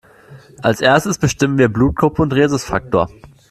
Als 0.63 0.81
Erstes 0.81 1.19
bestimmen 1.19 1.59
wir 1.59 1.69
Blutgruppe 1.69 2.23
und 2.23 2.33
Rhesusfaktor. 2.33 3.11